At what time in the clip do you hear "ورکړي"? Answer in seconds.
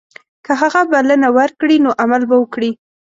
1.37-1.77